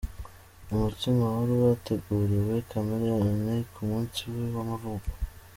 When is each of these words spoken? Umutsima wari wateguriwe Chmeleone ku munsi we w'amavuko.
Umutsima 0.73 1.23
wari 1.35 1.53
wateguriwe 1.63 2.55
Chmeleone 2.69 3.55
ku 3.71 3.81
munsi 3.89 4.19
we 4.31 4.43
w'amavuko. 4.55 5.09